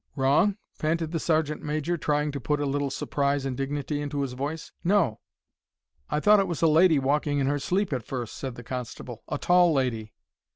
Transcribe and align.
"Wrong?" 0.15 0.57
panted 0.79 1.11
the 1.11 1.19
sergeant 1.19 1.61
major, 1.61 1.95
trying 1.95 2.31
to 2.31 2.39
put 2.39 2.59
a 2.59 2.65
little 2.65 2.89
surprise 2.89 3.45
and 3.45 3.55
dignity 3.55 4.01
into 4.01 4.21
his 4.23 4.33
voice. 4.33 4.71
"No." 4.83 5.19
"I 6.09 6.19
thought 6.19 6.39
it 6.39 6.47
was 6.47 6.63
a 6.63 6.67
lady 6.67 6.97
walking 6.97 7.37
in 7.37 7.45
her 7.45 7.59
sleep 7.59 7.93
at 7.93 8.01
first," 8.07 8.33
said 8.35 8.55
the 8.55 8.63
constable. 8.63 9.21
"A 9.27 9.37
tall 9.37 9.71
lady." 9.71 10.13